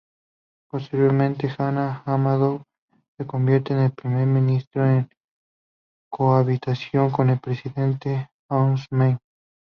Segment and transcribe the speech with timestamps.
[0.71, 2.63] Posteriormente Hama Amadou
[3.15, 5.07] se convierte en Primer ministro, en
[6.09, 9.19] cohabitación con el Presidente Ousmane.